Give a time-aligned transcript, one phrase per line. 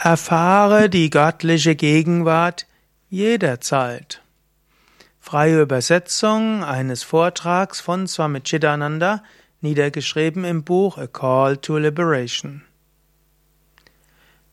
[0.00, 2.68] Erfahre die göttliche Gegenwart
[3.08, 4.22] jederzeit.
[5.18, 9.24] Freie Übersetzung eines Vortrags von Swami Chidananda,
[9.60, 12.62] niedergeschrieben im Buch A Call to Liberation.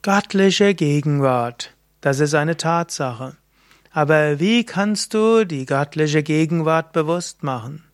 [0.00, 3.36] Göttliche Gegenwart, das ist eine Tatsache.
[3.90, 7.84] Aber wie kannst du die göttliche Gegenwart bewusst machen?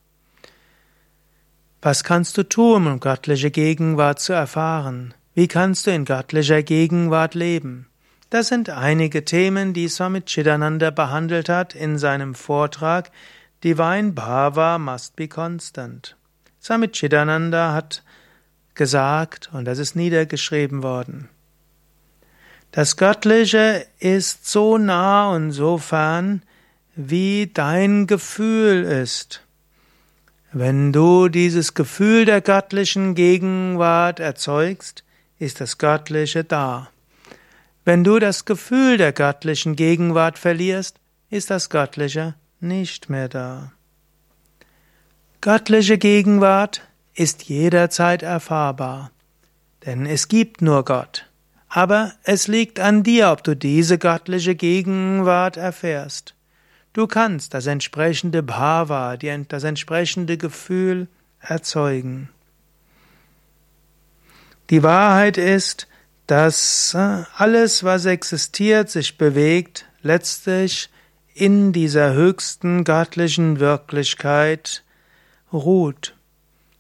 [1.80, 5.12] Was kannst du tun, um göttliche Gegenwart zu erfahren?
[5.34, 7.86] Wie kannst du in göttlicher Gegenwart leben?
[8.28, 13.10] Das sind einige Themen, die Swami Chidananda behandelt hat in seinem Vortrag
[13.64, 16.16] Divine Bhava must be constant.
[16.60, 18.02] Swami Chidananda hat
[18.74, 21.28] gesagt, und das ist niedergeschrieben worden,
[22.70, 26.42] das Göttliche ist so nah und so fern,
[26.94, 29.42] wie dein Gefühl ist.
[30.52, 35.04] Wenn du dieses Gefühl der göttlichen Gegenwart erzeugst,
[35.38, 36.88] ist das Göttliche da.
[37.84, 40.96] Wenn du das Gefühl der göttlichen Gegenwart verlierst,
[41.30, 43.72] ist das Göttliche nicht mehr da.
[45.40, 46.82] Göttliche Gegenwart
[47.14, 49.10] ist jederzeit erfahrbar,
[49.84, 51.26] denn es gibt nur Gott.
[51.68, 56.34] Aber es liegt an dir, ob du diese göttliche Gegenwart erfährst.
[56.92, 61.08] Du kannst das entsprechende Bhava, das entsprechende Gefühl
[61.40, 62.28] erzeugen.
[64.72, 65.86] Die Wahrheit ist,
[66.26, 70.88] dass äh, alles, was existiert, sich bewegt, letztlich
[71.34, 74.82] in dieser höchsten göttlichen Wirklichkeit
[75.52, 76.16] ruht.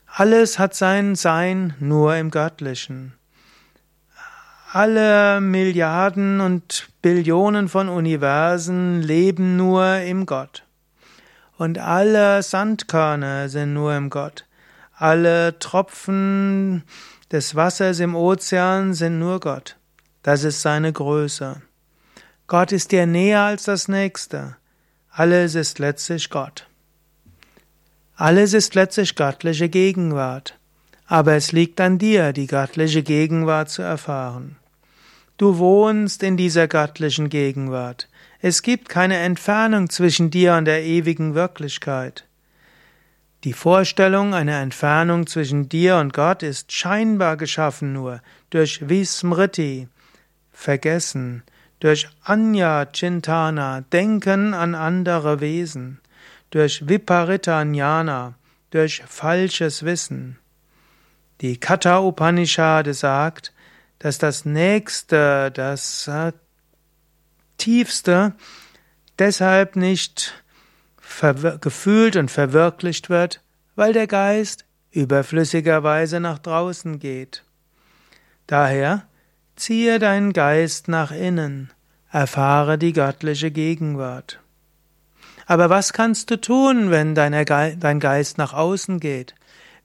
[0.06, 3.12] Alles hat sein Sein nur im Göttlichen.
[4.72, 10.64] Alle Milliarden und Billionen von Universen leben nur im Gott.
[11.58, 14.46] Und alle Sandkörner sind nur im Gott.
[14.96, 16.84] Alle Tropfen
[17.32, 19.76] des Wassers im Ozean sind nur Gott.
[20.22, 21.62] Das ist seine Größe.
[22.46, 24.56] Gott ist dir näher als das Nächste.
[25.10, 26.66] Alles ist letztlich Gott.
[28.14, 30.58] Alles ist letztlich göttliche Gegenwart.
[31.06, 34.56] Aber es liegt an dir, die göttliche Gegenwart zu erfahren.
[35.38, 38.08] Du wohnst in dieser göttlichen Gegenwart.
[38.40, 42.26] Es gibt keine Entfernung zwischen dir und der ewigen Wirklichkeit.
[43.44, 48.20] Die Vorstellung einer Entfernung zwischen dir und Gott ist scheinbar geschaffen nur
[48.50, 49.88] durch Vismriti,
[50.52, 51.42] Vergessen,
[51.80, 56.00] durch Anya Chintana, Denken an andere Wesen,
[56.50, 58.34] durch Viparita Jnana,
[58.70, 60.38] durch falsches Wissen.
[61.40, 63.52] Die Katha Upanishad sagt,
[63.98, 66.32] dass das Nächste, das äh,
[67.58, 68.34] Tiefste
[69.18, 70.44] deshalb nicht
[71.60, 73.42] gefühlt und verwirklicht wird,
[73.74, 77.44] weil der Geist überflüssigerweise nach draußen geht.
[78.46, 79.06] Daher
[79.56, 81.70] ziehe deinen Geist nach innen,
[82.10, 84.40] erfahre die göttliche Gegenwart.
[85.46, 89.34] Aber was kannst du tun, wenn dein Geist nach außen geht?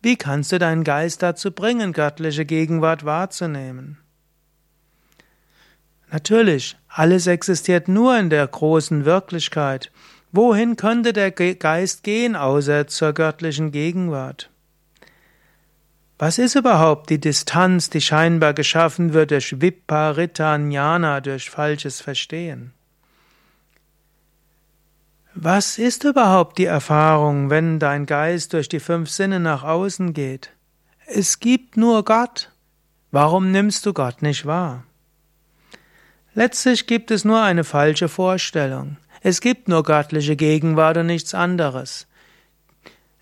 [0.01, 3.97] Wie kannst du deinen Geist dazu bringen, göttliche Gegenwart wahrzunehmen?
[6.09, 9.91] Natürlich, alles existiert nur in der großen Wirklichkeit,
[10.31, 14.49] Wohin könnte der Geist gehen, außer zur göttlichen Gegenwart?
[16.19, 22.73] Was ist überhaupt die Distanz, die scheinbar geschaffen wird durch Viparitanyana, durch falsches Verstehen?
[25.35, 30.49] Was ist überhaupt die Erfahrung, wenn dein Geist durch die fünf Sinne nach außen geht?
[31.05, 32.51] Es gibt nur Gott.
[33.11, 34.83] Warum nimmst du Gott nicht wahr?
[36.33, 38.97] Letztlich gibt es nur eine falsche Vorstellung.
[39.21, 42.07] Es gibt nur göttliche Gegenwart und nichts anderes.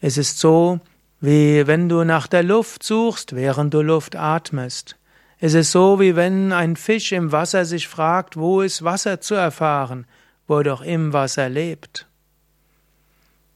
[0.01, 0.79] Es ist so,
[1.21, 4.97] wie wenn du nach der Luft suchst, während du Luft atmest.
[5.39, 9.35] Es ist so, wie wenn ein Fisch im Wasser sich fragt, wo ist Wasser zu
[9.35, 10.05] erfahren,
[10.47, 12.07] wo er doch im Wasser lebt.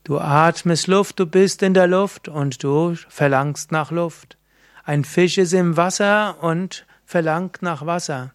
[0.03, 4.37] Du atmest Luft, du bist in der Luft und du verlangst nach Luft.
[4.83, 8.33] Ein Fisch ist im Wasser und verlangt nach Wasser.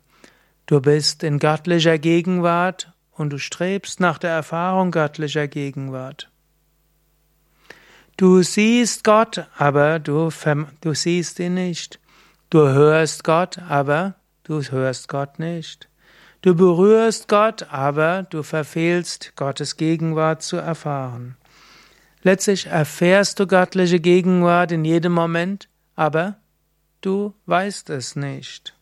[0.67, 6.31] Du bist in göttlicher Gegenwart und du strebst nach der Erfahrung göttlicher Gegenwart.
[8.16, 10.31] Du siehst Gott, aber du,
[10.81, 11.99] du siehst ihn nicht.
[12.50, 14.14] Du hörst Gott, aber
[14.44, 15.88] du hörst Gott nicht.
[16.43, 21.37] Du berührst Gott, aber du verfehlst Gottes Gegenwart zu erfahren.
[22.22, 26.37] Letztlich erfährst du göttliche Gegenwart in jedem Moment, aber
[27.00, 28.74] du weißt es nicht.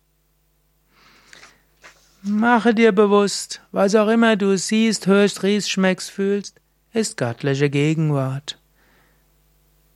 [2.24, 6.60] Mache dir bewusst, was auch immer du siehst, hörst, riechst, schmeckst, fühlst,
[6.92, 8.58] ist göttliche Gegenwart.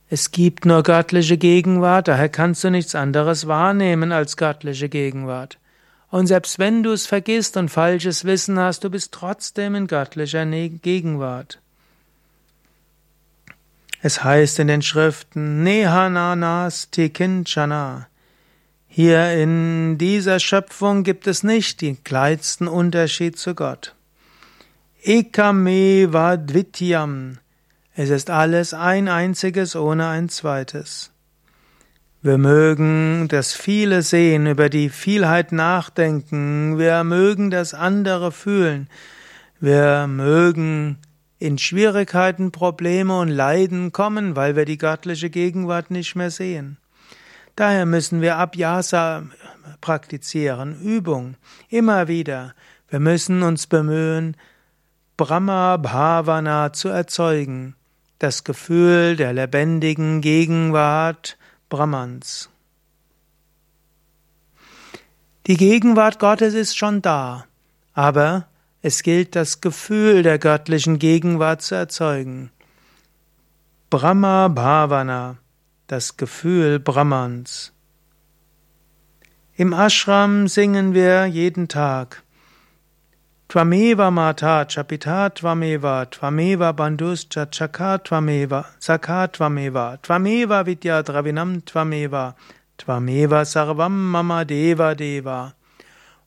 [0.09, 5.57] Es gibt nur göttliche Gegenwart, daher kannst du nichts anderes wahrnehmen als göttliche Gegenwart.
[6.09, 10.45] Und selbst wenn du es vergisst und falsches Wissen hast, du bist trotzdem in göttlicher
[10.45, 11.59] Gegenwart.
[14.01, 18.07] Es heißt in den Schriften Nehananas Tikinchana.
[18.87, 23.95] Hier in dieser Schöpfung gibt es nicht den kleinsten Unterschied zu Gott.
[25.03, 27.37] Ekameva Dvityam.
[27.93, 31.11] Es ist alles ein einziges ohne ein zweites.
[32.21, 38.89] Wir mögen das Viele sehen, über die Vielheit nachdenken, wir mögen das andere fühlen,
[39.59, 40.97] wir mögen
[41.39, 46.77] in Schwierigkeiten, Probleme und Leiden kommen, weil wir die göttliche Gegenwart nicht mehr sehen.
[47.57, 49.23] Daher müssen wir Abhyasa
[49.81, 51.37] praktizieren, Übung,
[51.69, 52.53] immer wieder.
[52.87, 54.37] Wir müssen uns bemühen,
[55.17, 57.75] Brahma Bhavana zu erzeugen,
[58.19, 61.35] das Gefühl der lebendigen Gegenwart
[61.67, 62.51] Brahmans.
[65.47, 67.45] Die Gegenwart Gottes ist schon da,
[67.95, 68.45] aber
[68.83, 72.51] es gilt, das Gefühl der göttlichen Gegenwart zu erzeugen.
[73.89, 75.37] Brahma Bhavana,
[75.87, 77.71] das Gefühl Brahmans.
[79.55, 82.23] Im Ashram singen wir jeden Tag.
[83.49, 92.35] Tvameva Mata Chapita Tvameva Tvameva Banduscha Chaka Tvameva Saka Tvameva Tvameva Vidya Dravinam Tvameva
[92.77, 95.53] Tvameva Sarvam Mama Deva Deva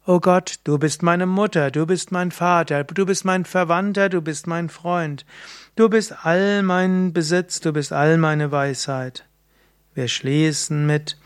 [0.06, 4.22] O Gott, du bist meine Mutter, du bist mein Vater, du bist mein Verwandter, du
[4.22, 5.26] bist mein Freund,
[5.76, 9.29] du bist all mein Besitz, du bist all meine Weisheit.
[10.00, 11.18] Wir schließen mit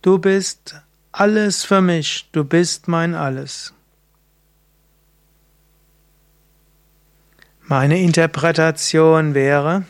[0.00, 0.76] Du bist
[1.10, 3.74] alles für mich, du bist mein alles.
[7.62, 9.82] Meine Interpretation wäre,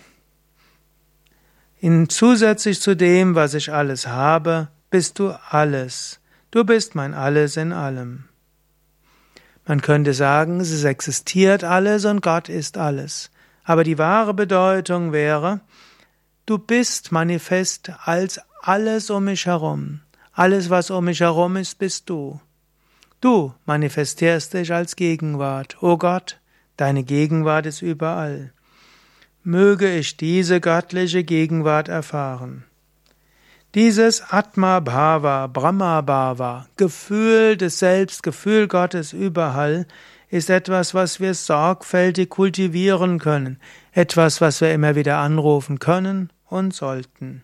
[1.78, 6.18] in zusätzlich zu dem, was ich alles habe, bist du alles.
[6.52, 8.30] Du bist mein Alles in allem.
[9.66, 13.30] Man könnte sagen, es existiert alles und Gott ist alles.
[13.62, 15.60] Aber die wahre Bedeutung wäre,
[16.46, 20.00] du bist manifest als alles um mich herum.
[20.32, 22.40] Alles, was um mich herum ist, bist du.
[23.20, 25.82] Du manifestierst dich als Gegenwart.
[25.82, 26.40] O Gott,
[26.76, 28.52] deine Gegenwart ist überall.
[29.44, 32.64] Möge ich diese göttliche Gegenwart erfahren.
[33.74, 39.86] Dieses Atma Bhava, Brahma Bhava, Gefühl des Selbst, Gefühl Gottes überall,
[40.32, 43.60] ist etwas, was wir sorgfältig kultivieren können,
[43.92, 47.42] etwas, was wir immer wieder anrufen können und sollten.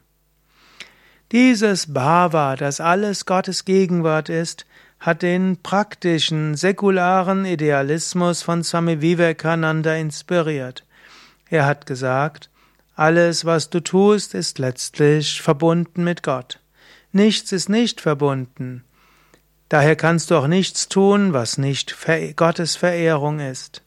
[1.31, 4.64] Dieses Bhava, das alles Gottes Gegenwart ist,
[5.00, 10.87] hat den praktischen, säkularen Idealismus von Swami Vivekananda inspiriert.
[11.50, 12.49] Er hat gesagt,
[12.96, 16.58] alles, was du tust, ist letztlich verbunden mit Gott.
[17.12, 18.82] Nichts ist nicht verbunden.
[19.68, 21.96] Daher kannst du auch nichts tun, was nicht
[22.36, 23.82] Gottes Verehrung ist.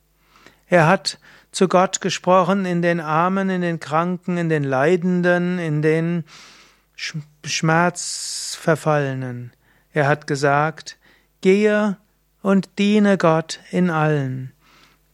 [0.67, 1.17] Er hat
[1.51, 6.23] zu Gott gesprochen in den Armen, in den Kranken, in den Leidenden, in den
[6.95, 9.53] Schmerzverfallenen.
[9.91, 10.97] Er hat gesagt,
[11.41, 11.97] gehe
[12.41, 14.53] und diene Gott in allen.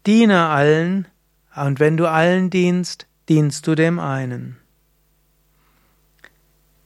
[0.05, 1.07] Diene allen,
[1.55, 4.57] und wenn du allen dienst, dienst du dem einen.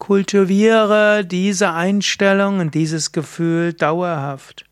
[0.01, 4.65] Kultiviere diese Einstellung und dieses Gefühl dauerhaft.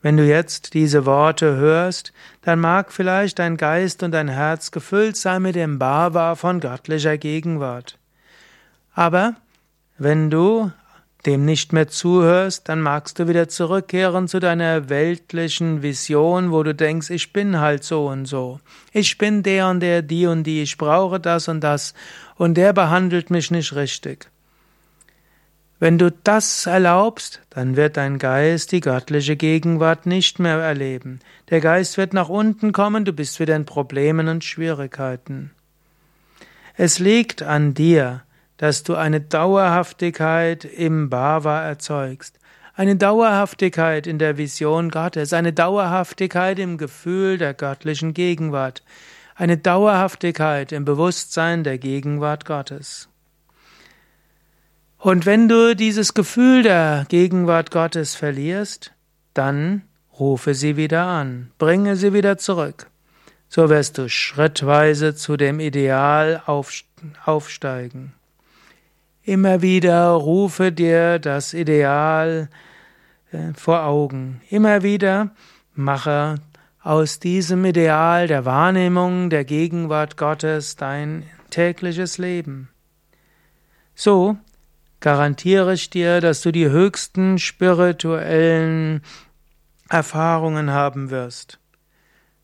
[0.00, 5.18] Wenn du jetzt diese Worte hörst, dann mag vielleicht dein Geist und dein Herz gefüllt
[5.18, 7.98] sein mit dem Bhava von göttlicher Gegenwart.
[8.94, 9.34] Aber
[9.98, 10.72] wenn du
[11.26, 16.74] dem nicht mehr zuhörst, dann magst du wieder zurückkehren zu deiner weltlichen Vision, wo du
[16.74, 18.60] denkst, ich bin halt so und so.
[18.94, 21.92] Ich bin der und der, die und die, ich brauche das und das
[22.36, 24.30] und der behandelt mich nicht richtig.
[25.80, 31.20] Wenn du das erlaubst, dann wird dein Geist die göttliche Gegenwart nicht mehr erleben.
[31.48, 35.52] Der Geist wird nach unten kommen, du bist wieder in Problemen und Schwierigkeiten.
[36.76, 38.24] Es liegt an dir,
[38.58, 42.38] dass du eine Dauerhaftigkeit im Bhava erzeugst,
[42.74, 48.82] eine Dauerhaftigkeit in der Vision Gottes, eine Dauerhaftigkeit im Gefühl der göttlichen Gegenwart,
[49.34, 53.09] eine Dauerhaftigkeit im Bewusstsein der Gegenwart Gottes.
[55.00, 58.92] Und wenn du dieses Gefühl der Gegenwart Gottes verlierst,
[59.32, 59.80] dann
[60.18, 62.90] rufe sie wieder an, bringe sie wieder zurück.
[63.48, 66.42] So wirst du schrittweise zu dem Ideal
[67.24, 68.12] aufsteigen.
[69.22, 72.50] Immer wieder rufe dir das Ideal
[73.32, 74.42] äh, vor Augen.
[74.50, 75.30] Immer wieder
[75.74, 76.34] mache
[76.82, 82.68] aus diesem Ideal der Wahrnehmung der Gegenwart Gottes dein tägliches Leben.
[83.94, 84.36] So
[85.00, 89.02] garantiere ich dir, dass du die höchsten spirituellen
[89.88, 91.58] Erfahrungen haben wirst.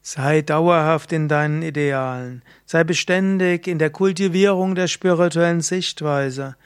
[0.03, 6.57] Sei dauerhaft in deinen Idealen, sei beständig in der Kultivierung der spirituellen Sichtweise.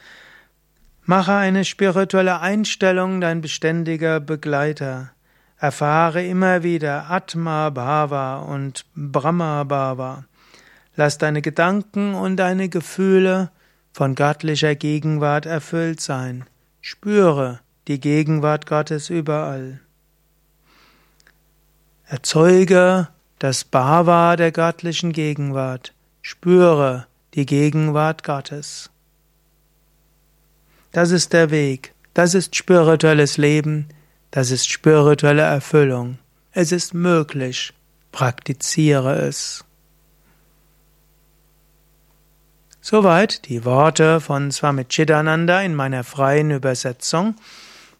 [1.04, 5.10] Mache eine spirituelle Einstellung dein beständiger Begleiter.
[5.58, 10.24] Erfahre immer wieder Atma Bhava und Brahma Bhava.
[10.96, 13.50] Lass deine Gedanken und deine Gefühle
[13.92, 16.44] von göttlicher Gegenwart erfüllt sein.
[16.80, 19.80] Spüre die Gegenwart Gottes überall.
[22.06, 25.94] Erzeuge das Bhava der göttlichen Gegenwart.
[26.22, 28.90] Spüre die Gegenwart Gottes.
[30.92, 31.94] Das ist der Weg.
[32.14, 33.88] Das ist spirituelles Leben.
[34.30, 36.18] Das ist spirituelle Erfüllung.
[36.52, 37.72] Es ist möglich.
[38.12, 39.64] Praktiziere es.
[42.82, 47.34] Soweit die Worte von Swami Chidananda in meiner freien Übersetzung.